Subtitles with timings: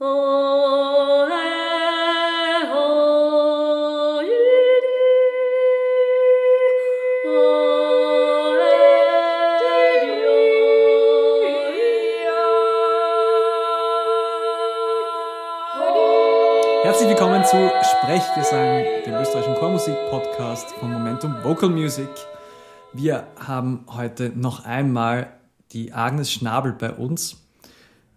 [0.00, 0.14] Herzlich
[17.10, 22.08] willkommen zu Sprechgesang, dem österreichischen Chormusik-Podcast von Momentum Vocal Music.
[22.94, 25.26] Wir haben heute noch einmal
[25.72, 27.49] die Agnes Schnabel bei uns.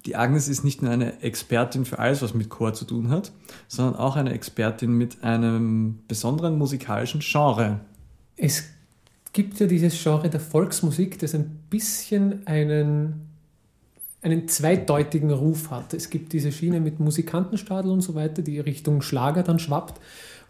[0.06, 3.32] Die Agnes ist nicht nur eine Expertin für alles, was mit Chor zu tun hat,
[3.68, 7.80] sondern auch eine Expertin mit einem besonderen musikalischen Genre.
[8.36, 8.66] Es
[9.32, 13.30] gibt ja dieses Genre der Volksmusik, das ein bisschen einen,
[14.22, 15.94] einen zweideutigen Ruf hat.
[15.94, 20.02] Es gibt diese Schiene mit Musikantenstadel und so weiter, die Richtung Schlager dann schwappt.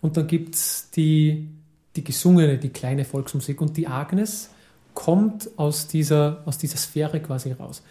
[0.01, 1.49] Und dann gibt es die,
[1.95, 3.61] die gesungene, die kleine Volksmusik.
[3.61, 4.49] Und die Agnes
[4.93, 7.81] kommt aus dieser, aus dieser Sphäre quasi raus.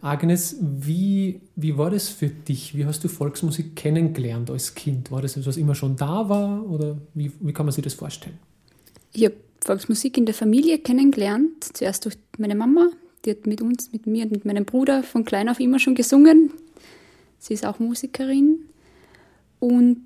[0.00, 2.76] Agnes, wie, wie war das für dich?
[2.76, 5.12] Wie hast du Volksmusik kennengelernt als Kind?
[5.12, 7.94] War das etwas, was immer schon da war oder wie, wie kann man sich das
[7.94, 8.38] vorstellen?
[9.12, 11.76] Ich habe Volksmusik in der Familie kennengelernt.
[11.76, 12.90] Zuerst durch meine Mama,
[13.24, 15.94] die hat mit uns, mit mir und mit meinem Bruder von klein auf immer schon
[15.94, 16.50] gesungen.
[17.38, 18.58] Sie ist auch Musikerin.
[19.60, 20.02] Und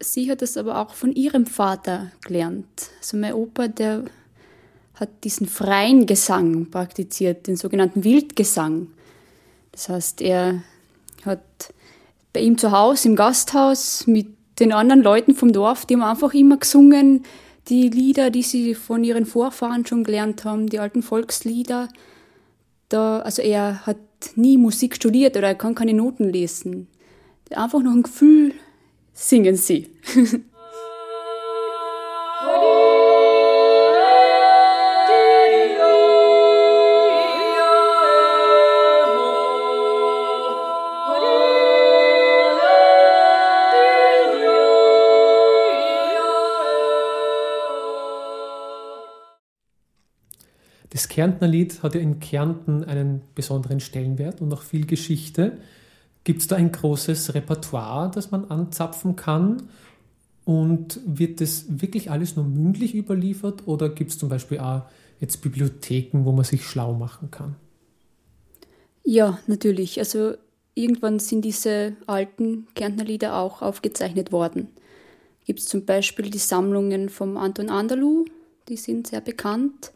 [0.00, 2.90] sie hat es aber auch von ihrem Vater gelernt.
[2.98, 4.04] Also mein Opa, der
[4.96, 8.88] hat diesen freien Gesang praktiziert, den sogenannten Wildgesang.
[9.72, 10.62] Das heißt, er
[11.24, 11.42] hat
[12.32, 16.32] bei ihm zu Hause im Gasthaus mit den anderen Leuten vom Dorf, die haben einfach
[16.32, 17.24] immer gesungen,
[17.68, 21.88] die Lieder, die sie von ihren Vorfahren schon gelernt haben, die alten Volkslieder.
[22.88, 23.98] Da, also er hat
[24.34, 26.86] nie Musik studiert oder er kann keine Noten lesen.
[27.50, 28.54] Einfach noch ein Gefühl
[29.12, 29.90] singen sie.
[50.90, 55.58] Das Kärntner Lied hat ja in Kärnten einen besonderen Stellenwert und auch viel Geschichte.
[56.24, 59.64] Gibt es da ein großes Repertoire, das man anzapfen kann?
[60.44, 64.82] Und wird das wirklich alles nur mündlich überliefert oder gibt es zum Beispiel auch
[65.20, 67.56] jetzt Bibliotheken, wo man sich schlau machen kann?
[69.02, 69.98] Ja, natürlich.
[69.98, 70.34] Also
[70.74, 74.68] irgendwann sind diese alten Kärntner Lieder auch aufgezeichnet worden.
[75.44, 78.24] Gibt es zum Beispiel die Sammlungen vom Anton Anderlu,
[78.68, 79.92] die sind sehr bekannt.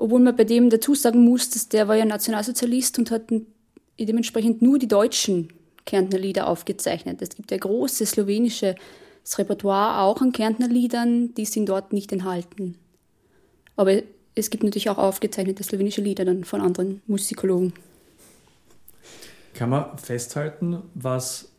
[0.00, 3.24] Obwohl man bei dem dazu sagen muss, dass der war ja Nationalsozialist und hat
[3.98, 5.52] dementsprechend nur die deutschen
[5.84, 7.20] Kärntner Lieder aufgezeichnet.
[7.20, 8.76] Es gibt ja große slowenische
[9.36, 12.76] Repertoire auch an Kärntner Liedern, die sind dort nicht enthalten.
[13.76, 14.00] Aber
[14.34, 17.74] es gibt natürlich auch aufgezeichnete slowenische Lieder dann von anderen Musikologen.
[19.52, 21.50] Kann man festhalten, was,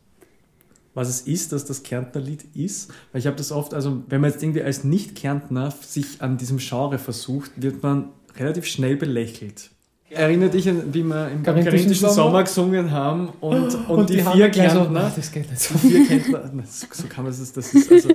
[0.94, 2.90] was es ist, dass das Kärntner Lied ist?
[3.12, 6.58] Weil ich habe das oft, also wenn man jetzt irgendwie als Nicht-Kärntner sich an diesem
[6.58, 8.08] Genre versucht, wird man
[8.38, 9.70] relativ schnell belächelt.
[10.10, 14.16] Erinnert dich an, wie wir im Karinthischen Sommer, Sommer gesungen haben und, und, Und die,
[14.16, 15.04] die vier gleich so, Kärntner.
[15.04, 18.10] "Ah, das geht nicht so." Vier Kärntner, so, so kann man es, das ist also,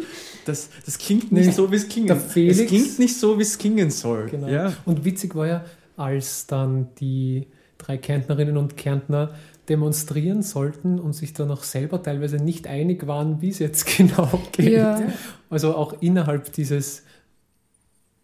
[0.46, 2.16] das, das klingt nicht Nee, so, wie es klingen.
[2.16, 2.34] es
[2.68, 4.28] klingt nicht so, wie es klingen soll.
[4.30, 4.48] Genau.
[4.48, 4.74] Ja.
[4.86, 7.48] Und witzig war ja, als dann die
[7.80, 9.32] drei Kärntnerinnen und Kärntner
[9.68, 14.40] demonstrieren sollten und sich dann auch selber teilweise nicht einig waren, wie es jetzt genau
[14.52, 14.74] geht.
[14.74, 15.02] Ja.
[15.50, 17.04] Also auch innerhalb dieses,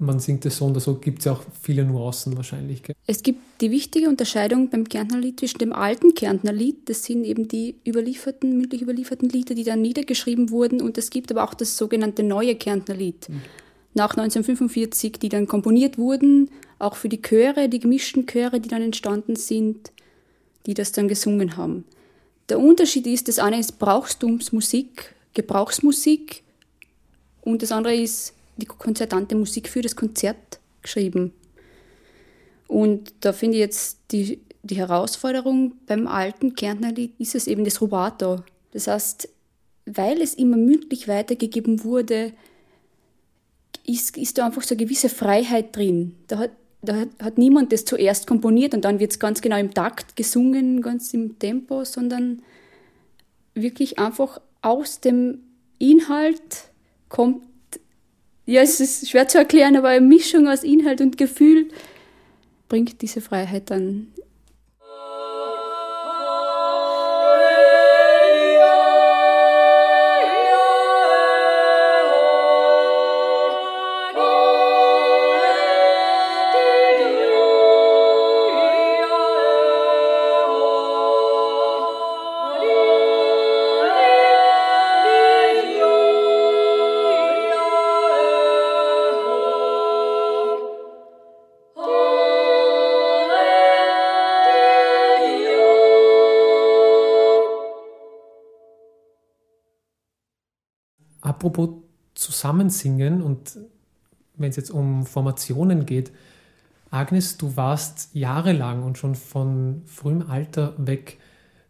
[0.06, 2.84] man singt es so oder so, gibt es ja auch viele Nuancen wahrscheinlich.
[2.84, 2.96] Gell?
[3.08, 7.26] Es gibt die wichtige Unterscheidung beim Kärntner Lied zwischen dem alten Kärntner Lied, das sind
[7.26, 11.54] eben die überlieferten, mündlich überlieferten Lieder, die dann niedergeschrieben wurden, und es gibt aber auch
[11.54, 13.28] das sogenannte neue Kärntner Lied.
[13.94, 16.50] Nach 1945, die dann komponiert wurden,
[16.80, 19.92] auch für die Chöre, die gemischten Chöre, die dann entstanden sind,
[20.66, 21.86] die das dann gesungen haben.
[22.50, 26.44] Der Unterschied ist, das eine ist Brauchstumsmusik, Gebrauchsmusik,
[27.42, 31.34] und das andere ist die konzertante Musik für das Konzert geschrieben.
[32.68, 37.66] Und da finde ich jetzt die, die Herausforderung beim alten Kärntner Lied ist es eben
[37.66, 38.44] das Rubato.
[38.72, 39.30] Das heißt,
[39.86, 42.34] weil es immer mündlich weitergegeben wurde,
[43.86, 46.16] ist, ist da einfach so eine gewisse Freiheit drin.
[46.28, 46.52] Da hat,
[46.82, 50.16] da hat, hat niemand das zuerst komponiert und dann wird es ganz genau im Takt
[50.16, 52.42] gesungen, ganz im Tempo, sondern
[53.54, 55.40] wirklich einfach aus dem
[55.80, 56.70] Inhalt
[57.10, 57.44] kommt,
[58.46, 61.70] ja, es ist schwer zu erklären, aber eine Mischung aus Inhalt und Gefühl
[62.70, 64.13] bringt diese Freiheit dann
[101.44, 101.72] Apropos
[102.16, 103.58] Zusammensingen und
[104.38, 106.10] wenn es jetzt um Formationen geht,
[106.90, 111.18] Agnes, du warst jahrelang und schon von frühem Alter weg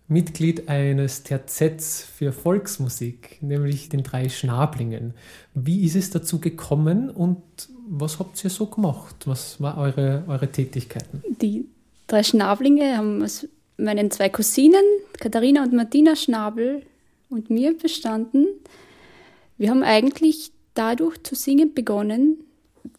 [0.07, 5.15] Mitglied eines Terzets für Volksmusik, nämlich den drei Schnablingen.
[5.55, 7.41] Wie ist es dazu gekommen und
[7.89, 9.15] was habt ihr so gemacht?
[9.25, 11.23] Was war eure, eure Tätigkeiten?
[11.41, 11.65] Die
[12.05, 13.47] drei Schnablinge haben aus
[13.77, 14.83] meinen zwei Cousinen,
[15.19, 16.83] Katharina und Martina Schnabel,
[17.31, 18.45] und mir bestanden.
[19.57, 22.43] Wir haben eigentlich dadurch zu singen begonnen,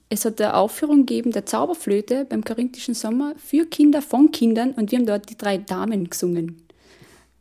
[0.09, 4.73] es hat eine Aufführung gegeben der Zauberflöte beim Korinthischen Sommer für Kinder von Kindern.
[4.73, 6.63] Und wir haben dort die drei Damen gesungen.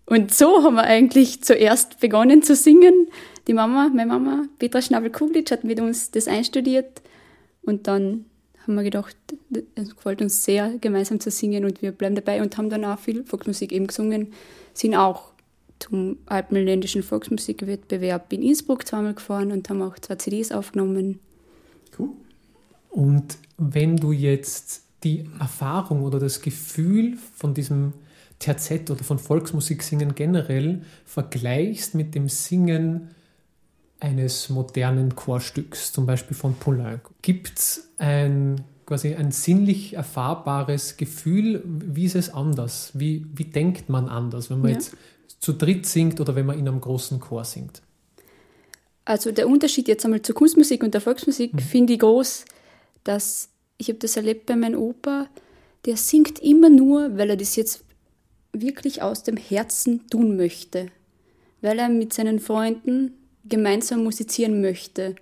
[0.05, 3.07] Und so haben wir eigentlich zuerst begonnen zu singen.
[3.47, 7.01] Die Mama, meine Mama, Petra Schnabel-Kuglitsch, hat mit uns das einstudiert.
[7.61, 8.25] Und dann
[8.63, 9.15] haben wir gedacht,
[9.75, 11.65] es gefällt uns sehr, gemeinsam zu singen.
[11.65, 14.33] Und wir bleiben dabei und haben dann auch viel Volksmusik eben gesungen,
[14.73, 15.32] sind auch
[15.83, 21.19] zum alpenländischen Volksmusikwettbewerb in Innsbruck zweimal gefahren und haben auch zwei CDs aufgenommen.
[21.97, 22.09] Cool.
[22.89, 27.93] Und wenn du jetzt die Erfahrung oder das Gefühl von diesem
[28.39, 33.09] Terzett oder von Volksmusiksingen generell vergleichst mit dem Singen
[33.99, 41.63] eines modernen Chorstücks, zum Beispiel von Poulenc, gibt es ein quasi ein sinnlich erfahrbares Gefühl,
[41.65, 42.91] wie ist es anders?
[42.93, 44.75] Wie, wie denkt man anders, wenn man ja.
[44.75, 44.95] jetzt
[45.43, 47.81] zu dritt singt oder wenn man in einem großen Chor singt?
[49.03, 51.59] Also der Unterschied jetzt einmal zur Kunstmusik und der Volksmusik mhm.
[51.59, 52.45] finde ich groß,
[53.03, 55.27] dass ich habe das erlebt bei meinem Opa,
[55.85, 57.83] der singt immer nur, weil er das jetzt
[58.53, 60.87] wirklich aus dem Herzen tun möchte,
[61.59, 63.11] weil er mit seinen Freunden
[63.43, 65.17] gemeinsam musizieren möchte.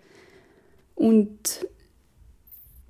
[0.93, 1.65] Und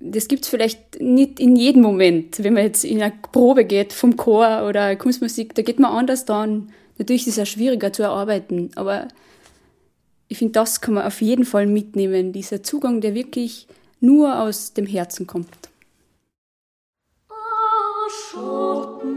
[0.00, 3.94] das gibt es vielleicht nicht in jedem Moment, wenn man jetzt in eine Probe geht
[3.94, 6.70] vom Chor oder Kunstmusik, da geht man anders dran.
[7.02, 9.08] Natürlich ist es auch schwieriger zu erarbeiten, aber
[10.28, 13.66] ich finde, das kann man auf jeden Fall mitnehmen, dieser Zugang, der wirklich
[13.98, 15.48] nur aus dem Herzen kommt.
[18.30, 19.12] Schotten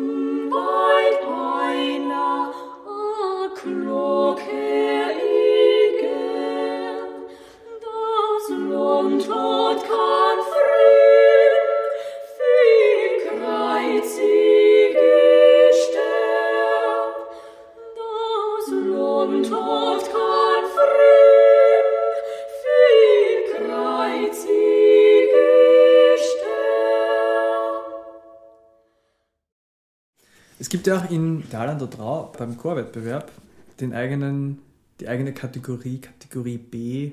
[30.66, 33.31] Es gibt ja auch in Daland und Trau beim Chorwettbewerb
[33.80, 34.57] den eigenen,
[35.00, 37.12] die eigene Kategorie, Kategorie B,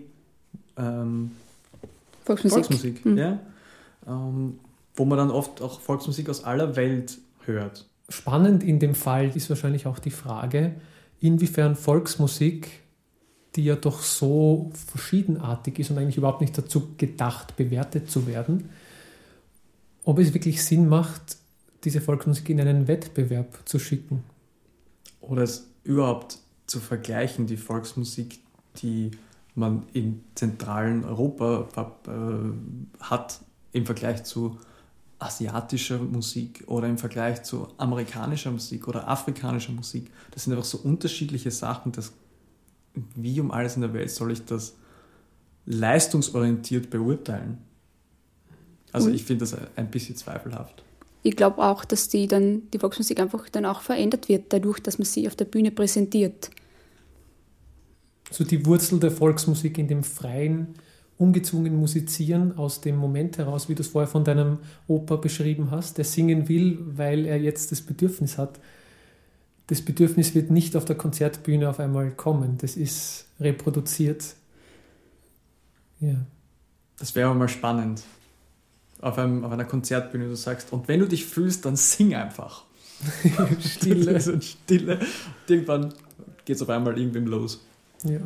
[0.79, 1.33] ähm,
[2.25, 3.19] Volksmusik, Volksmusik mhm.
[3.19, 3.41] ja,
[4.07, 4.59] ähm,
[4.95, 7.87] wo man dann oft auch Volksmusik aus aller Welt hört.
[8.09, 10.75] Spannend in dem Fall ist wahrscheinlich auch die Frage,
[11.23, 12.69] inwiefern Volksmusik,
[13.55, 18.71] die ja doch so verschiedenartig ist und eigentlich überhaupt nicht dazu gedacht, bewertet zu werden,
[20.05, 21.37] ob es wirklich Sinn macht,
[21.85, 24.25] diese Volksmusik in einen Wettbewerb zu schicken.
[25.21, 28.41] Oder es überhaupt zu vergleichen, die Volksmusik,
[28.79, 29.13] die
[29.55, 31.69] man im zentralen Europa
[32.09, 33.41] äh, hat,
[33.73, 34.59] im Vergleich zu
[35.23, 40.11] asiatischer Musik oder im Vergleich zu amerikanischer Musik oder afrikanischer Musik.
[40.31, 42.13] Das sind einfach so unterschiedliche Sachen, dass
[43.15, 44.75] wie um alles in der Welt soll ich das
[45.65, 47.59] leistungsorientiert beurteilen?
[48.91, 50.83] Also ich finde das ein bisschen zweifelhaft
[51.23, 54.99] ich glaube auch, dass die dann, die Volksmusik einfach dann auch verändert wird, dadurch, dass
[54.99, 56.51] man sie auf der Bühne präsentiert.
[58.31, 60.75] So die Wurzel der Volksmusik in dem freien,
[61.19, 65.99] ungezwungenen Musizieren aus dem Moment heraus, wie du es vorher von deinem Opa beschrieben hast,
[65.99, 68.59] der singen will, weil er jetzt das Bedürfnis hat.
[69.69, 72.59] Das Bedürfnis wird nicht auf der Konzertbühne auf einmal kommen.
[72.59, 74.35] Das ist reproduziert.
[76.01, 76.17] Ja.
[76.99, 78.03] Das wäre mal spannend
[79.03, 82.65] auf, einem, auf einer Konzertbühne, du sagst, und wenn du dich fühlst, dann sing einfach.
[83.61, 84.21] Stille.
[84.41, 85.01] Stille.
[85.47, 85.93] irgendwann
[86.45, 87.61] geht es auf einmal irgendwem los.
[88.05, 88.21] Ja.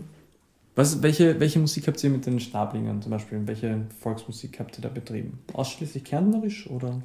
[0.76, 3.40] Was, welche, welche Musik habt ihr mit den Stablingen zum Beispiel?
[3.46, 5.38] Welche Volksmusik habt ihr da betrieben?
[5.54, 7.02] Ausschließlich kärntnerisch oder?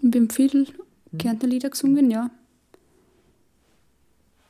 [0.00, 0.68] Wir haben viel
[1.18, 2.30] Kärntner Lieder gesungen, ja.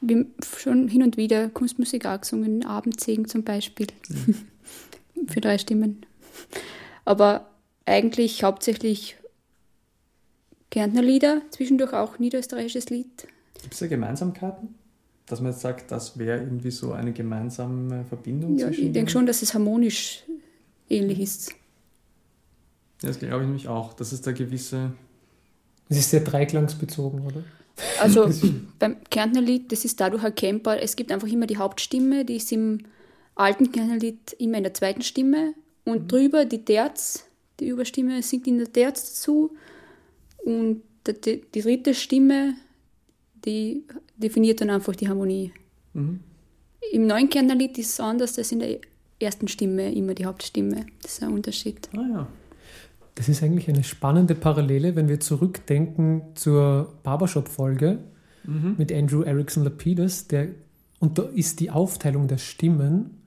[0.03, 3.87] Wir haben schon hin und wieder Kunstmusik auch gesungen, Abendsegen zum Beispiel.
[4.09, 4.35] Ja.
[5.27, 6.05] Für drei Stimmen.
[7.07, 7.49] Aber
[7.87, 9.17] eigentlich hauptsächlich
[10.71, 13.29] Kärntner Lieder, zwischendurch auch niederösterreichisches Lied.
[13.63, 14.75] Gibt es da Gemeinsamkeiten?
[15.27, 18.87] Dass man jetzt sagt, das wäre irgendwie so eine gemeinsame Verbindung ja, zwischen.
[18.87, 20.23] Ich denke schon, dass es harmonisch
[20.89, 21.51] ähnlich ist.
[23.03, 23.95] Ja, das glaube ich nämlich auch.
[23.95, 24.93] Das ist da gewisse.
[25.89, 27.43] Es ist sehr dreiklangsbezogen, oder?
[28.01, 28.31] Also
[28.79, 32.53] beim Kärntner Lied, das ist dadurch erkennbar, es gibt einfach immer die Hauptstimme, die ist
[32.53, 32.81] im
[33.35, 35.55] alten Kernlied immer in der zweiten Stimme
[35.85, 36.09] und mhm.
[36.09, 37.25] drüber die Terz,
[37.61, 39.55] die Überstimme singt in der Terz dazu
[40.45, 42.55] und die, die dritte Stimme,
[43.45, 43.85] die
[44.17, 45.53] definiert dann einfach die Harmonie.
[45.93, 46.21] Mhm.
[46.93, 48.79] Im neuen Kernlied ist es anders, das in der
[49.19, 50.87] ersten Stimme immer die Hauptstimme.
[51.03, 51.89] Das ist ein Unterschied.
[51.95, 52.29] Ah ja.
[53.15, 58.01] Das ist eigentlich eine spannende Parallele, wenn wir zurückdenken zur Barbershop-Folge
[58.45, 58.75] mhm.
[58.77, 60.27] mit Andrew Erickson Lapidus.
[60.27, 60.49] Der,
[60.99, 63.23] und da ist die Aufteilung der Stimmen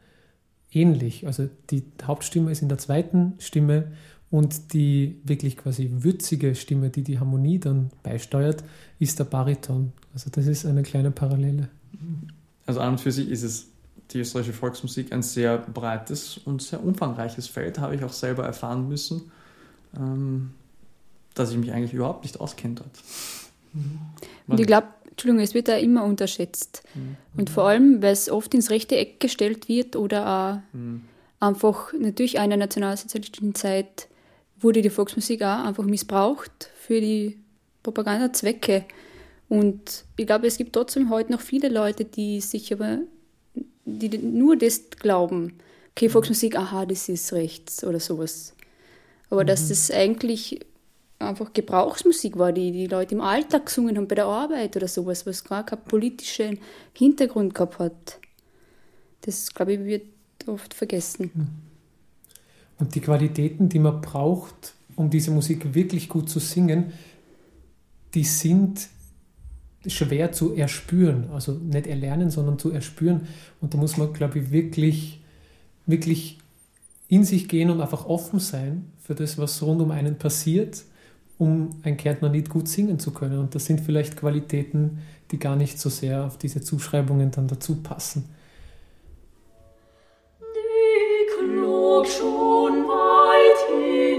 [0.71, 1.25] ähnlich.
[1.25, 3.93] Also die Hauptstimme ist in der zweiten Stimme
[4.29, 8.63] und die wirklich quasi würzige Stimme, die die Harmonie dann beisteuert,
[8.99, 9.93] ist der Bariton.
[10.17, 11.69] Also das ist eine kleine Parallele.
[12.65, 13.67] Also an und für sich ist es
[14.09, 18.89] die österreichische Volksmusik ein sehr breites und sehr umfangreiches Feld, habe ich auch selber erfahren
[18.89, 19.31] müssen,
[19.95, 20.55] ähm,
[21.35, 22.89] dass ich mich eigentlich überhaupt nicht auskenne dort.
[23.73, 23.99] Mhm.
[24.47, 26.81] Und ich glaube, Entschuldigung, es wird da immer unterschätzt.
[26.95, 27.17] Mhm.
[27.37, 31.03] Und vor allem, weil es oft ins rechte Eck gestellt wird oder auch mhm.
[31.39, 34.07] einfach natürlich auch in der nationalsozialistischen Zeit
[34.59, 37.37] wurde die Volksmusik auch einfach missbraucht für die
[37.83, 38.83] Propagandazwecke.
[39.49, 42.99] Und ich glaube, es gibt trotzdem heute noch viele Leute, die sich aber,
[43.85, 45.53] die nur das glauben,
[45.91, 46.11] okay, mhm.
[46.11, 48.53] Volksmusik, aha, das ist rechts oder sowas.
[49.29, 49.47] Aber mhm.
[49.47, 50.59] dass das eigentlich
[51.19, 55.25] einfach Gebrauchsmusik war, die die Leute im Alltag gesungen haben, bei der Arbeit oder sowas,
[55.25, 56.59] was gar keinen politischen
[56.93, 58.19] Hintergrund gehabt hat.
[59.21, 60.05] Das, glaube ich, wird
[60.45, 61.31] oft vergessen.
[61.33, 61.47] Mhm.
[62.79, 66.93] Und die Qualitäten, die man braucht, um diese Musik wirklich gut zu singen,
[68.13, 68.87] die sind
[69.85, 71.29] schwer zu erspüren.
[71.31, 73.27] Also nicht erlernen, sondern zu erspüren.
[73.61, 75.21] Und da muss man, glaube ich, wirklich,
[75.85, 76.39] wirklich
[77.07, 80.83] in sich gehen und einfach offen sein für das, was rund um einen passiert,
[81.37, 83.39] um ein Kärntner Lied gut singen zu können.
[83.39, 84.99] Und das sind vielleicht Qualitäten,
[85.31, 88.25] die gar nicht so sehr auf diese Zuschreibungen dann dazu passen.
[90.41, 94.16] Die Klug schon weit hinter,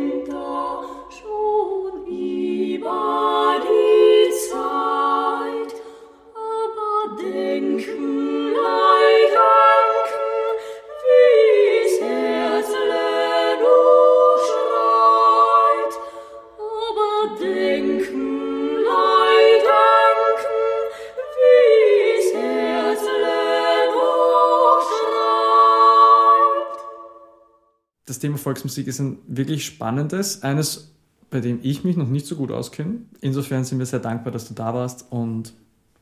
[28.39, 30.95] Volksmusik ist ein wirklich spannendes, eines,
[31.31, 33.03] bei dem ich mich noch nicht so gut auskenne.
[33.21, 35.53] Insofern sind wir sehr dankbar, dass du da warst und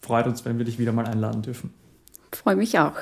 [0.00, 1.74] freut uns, wenn wir dich wieder mal einladen dürfen.
[2.32, 2.94] Freue mich auch.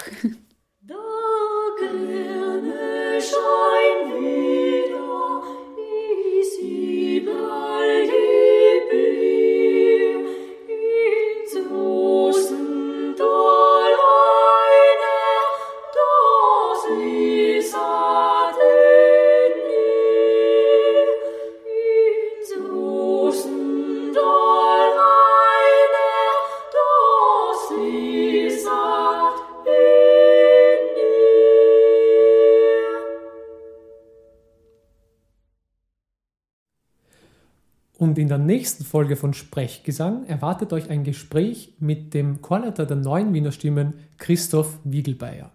[38.05, 42.99] Und in der nächsten Folge von Sprechgesang erwartet euch ein Gespräch mit dem Chorleiter der
[42.99, 45.51] neuen Wiener Stimmen, Christoph Wiegelbeier.